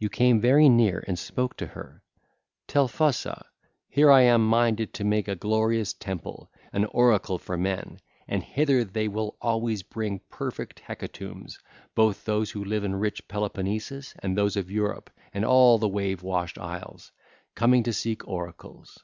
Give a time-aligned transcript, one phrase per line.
[0.00, 2.02] You came very near and spoke to her:
[2.66, 3.44] 'Telphusa,
[3.88, 8.82] here I am minded to make a glorious temple, an oracle for men, and hither
[8.82, 11.56] they will always bring perfect hecatombs,
[11.94, 16.24] both those who live in rich Peloponnesus and those of Europe and all the wave
[16.24, 17.12] washed isles,
[17.54, 18.98] coming to seek oracles.